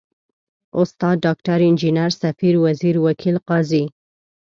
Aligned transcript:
استاد، 0.81 1.15
ډاکټر، 1.25 1.59
انجنیر،، 1.69 2.11
سفیر، 2.21 2.55
وزیر، 2.65 2.95
وکیل، 3.05 3.35
قاضي... 3.47 3.83